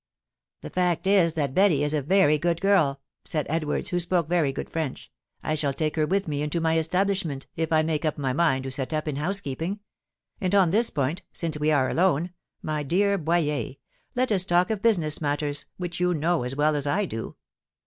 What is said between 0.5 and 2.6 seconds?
"The fact is that Betty is a very good